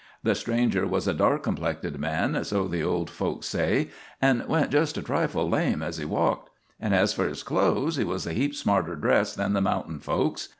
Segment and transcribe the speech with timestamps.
[0.23, 3.89] The stranger was a dark complected man, so the old folks say,
[4.19, 8.03] and went just a trifle lame as he walked; and as for his clothes, he
[8.03, 10.49] was a heap smarter dressed than the mountain folks.